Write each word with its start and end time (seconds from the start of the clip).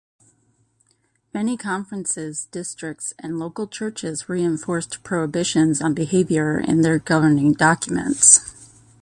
Many 1.31 1.55
conferences, 1.57 2.47
districts 2.51 3.13
and 3.19 3.37
local 3.37 3.67
churches 3.67 4.27
reinforced 4.27 5.03
prohibitions 5.03 5.79
on 5.79 5.93
behavior 5.93 6.57
in 6.59 6.81
their 6.81 6.97
governing 6.97 7.53
documents. 7.53 8.73